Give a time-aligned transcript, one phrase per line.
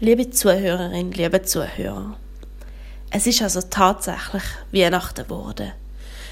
[0.00, 2.16] Liebe Zuhörerin, liebe Zuhörer,
[3.10, 5.72] es ist also tatsächlich Weihnachten geworden.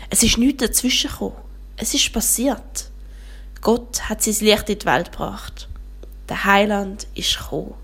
[0.08, 1.34] Es ist nichts dazwischen gekommen.
[1.76, 2.90] Es ist passiert.
[3.62, 5.66] Gott hat sein Licht in die Welt gebracht.
[6.28, 7.74] Der Heiland ist gekommen.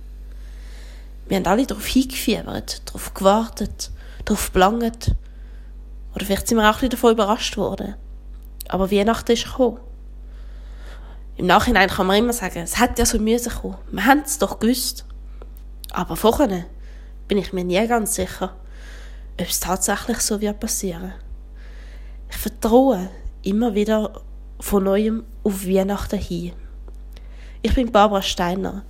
[1.27, 3.91] Wir haben alle darauf hingefiebert, darauf gewartet,
[4.25, 5.17] darauf gelangt.
[6.15, 7.97] Oder vielleicht sind wir auch ein bisschen davon überrascht worden.
[8.69, 9.81] Aber Weihnachten ist gekommen.
[11.37, 13.79] Im Nachhinein kann man immer sagen, es hätte ja so müssen kommen.
[13.91, 15.07] Wir haben es doch gewusst.
[15.93, 16.65] Aber vorher
[17.29, 18.57] bin ich mir nie ganz sicher,
[19.39, 21.13] ob es tatsächlich so wird passieren.
[22.31, 23.11] Ich vertraue
[23.43, 24.23] immer wieder
[24.59, 26.53] von neuem auf Weihnachten hin.
[27.61, 28.85] Ich bin Barbara Steiner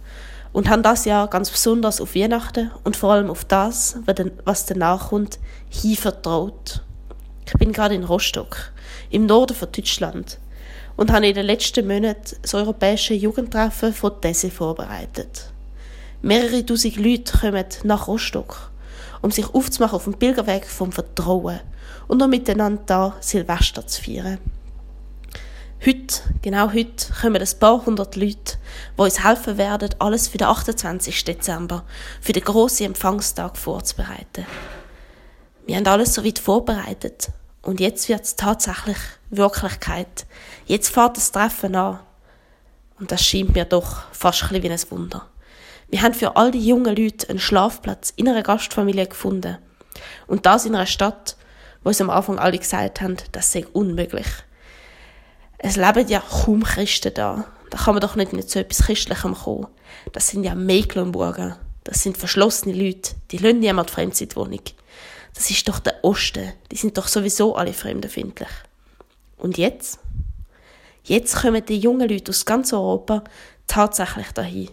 [0.52, 3.98] und habe das Jahr ganz besonders auf Weihnachten und vor allem auf das,
[4.44, 6.82] was danach kommt, hin vertraut.
[7.46, 8.72] Ich bin gerade in Rostock,
[9.10, 10.38] im Norden von Deutschland,
[10.96, 15.51] und habe in den letzten Monaten das europäische Jugendtreffen von Tesse vorbereitet.
[16.24, 18.70] Mehrere tausend Leute kommen nach Rostock,
[19.22, 21.58] um sich aufzumachen auf dem Pilgerweg vom Vertrauen
[22.06, 24.38] und um miteinander da Silvester zu feiern.
[25.84, 28.56] Heute, genau heute, kommen ein paar hundert Leute,
[28.96, 31.24] die uns helfen werden, alles für den 28.
[31.24, 31.82] Dezember,
[32.20, 34.46] für den grossen Empfangstag vorzubereiten.
[35.66, 37.30] Wir haben alles so weit vorbereitet
[37.62, 38.98] und jetzt wird es tatsächlich
[39.30, 40.26] Wirklichkeit.
[40.66, 41.98] Jetzt fährt das Treffen an.
[43.00, 45.31] Und das scheint mir doch fast ein wie ein Wunder.
[45.92, 49.58] Wir haben für all die jungen Leute einen Schlafplatz in einer Gastfamilie gefunden.
[50.26, 51.36] Und das in einer Stadt,
[51.84, 54.26] wo uns am Anfang alle gesagt haben, das sei unmöglich.
[55.58, 57.44] Es leben ja kaum Christen da.
[57.68, 59.66] Da kann man doch nicht mit so etwas Christlichem kommen.
[60.14, 61.58] Das sind ja Mecklenburger.
[61.84, 63.12] Das sind verschlossene Leute.
[63.30, 64.18] Die lassen niemand fremd.
[65.34, 66.54] Das ist doch der Osten.
[66.70, 68.48] Die sind doch sowieso alle fremdenfindlich.
[69.36, 69.98] Und jetzt?
[71.04, 73.24] Jetzt kommen die jungen Leute aus ganz Europa
[73.66, 74.70] tatsächlich dahin.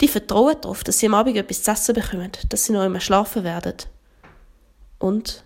[0.00, 3.00] Die vertrauen darauf, dass sie am Abend etwas zu essen bekommen, dass sie noch immer
[3.00, 3.74] schlafen werden.
[4.98, 5.44] Und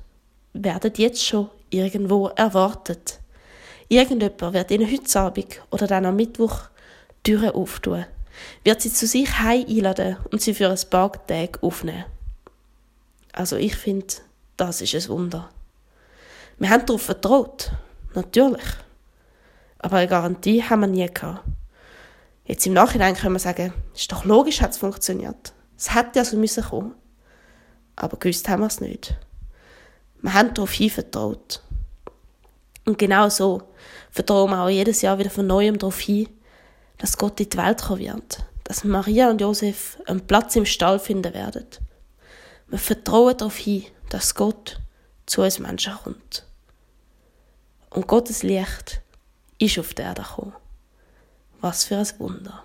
[0.53, 3.19] werden jetzt schon irgendwo erwartet.
[3.89, 6.63] Irgendjemand wird ihnen heute Abend oder dann am Mittwoch
[7.23, 8.07] Türen auftun,
[8.63, 12.05] wird sie zu sich heim einladen und sie für ein paar Tage aufnehmen.
[13.33, 14.07] Also ich finde,
[14.57, 15.51] das ist ein Wunder.
[16.59, 17.73] Wir haben darauf vertraut,
[18.15, 18.63] natürlich.
[19.79, 21.45] Aber eine Garantie haben wir nie gehabt.
[22.45, 25.55] Jetzt im Nachhinein können wir sagen, ist doch logisch, hat es funktioniert.
[25.77, 26.95] Es hätte ja so müssen kommen.
[27.97, 29.17] Aber gewusst haben wir es nicht.
[30.21, 31.63] Wir haben darauf vertraut.
[32.85, 33.63] Und genau so
[34.11, 36.29] vertrauen wir auch jedes Jahr wieder von Neuem darauf hin,
[36.99, 38.45] dass Gott in die Welt kommen wird.
[38.65, 41.67] Dass Maria und Josef einen Platz im Stall finden werden.
[42.69, 44.81] Wir vertrauen darauf hin, dass Gott
[45.27, 46.45] zu uns Menschen kommt.
[47.91, 49.01] Und Gottes Licht
[49.59, 50.55] ist auf der Erde gekommen.
[51.65, 52.63] Was für ein Wunder.